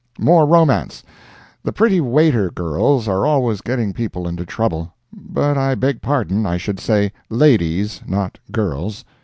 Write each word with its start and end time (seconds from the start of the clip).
More 0.17 0.47
Romance—The 0.47 1.73
pretty 1.73 2.01
waiter 2.01 2.49
girls 2.49 3.07
are 3.07 3.23
always 3.27 3.61
getting 3.61 3.93
people 3.93 4.27
into 4.27 4.47
trouble. 4.47 4.95
But 5.15 5.59
I 5.59 5.75
beg 5.75 6.01
pardon—I 6.01 6.57
should 6.57 6.79
say 6.79 7.11
"ladies," 7.29 8.01
not 8.07 8.39
"girls." 8.51 9.05